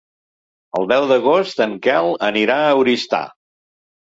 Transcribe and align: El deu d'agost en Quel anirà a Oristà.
El 0.79 0.87
deu 0.91 1.05
d'agost 1.11 1.63
en 1.67 1.75
Quel 1.89 2.11
anirà 2.31 2.57
a 2.63 2.75
Oristà. 2.81 3.21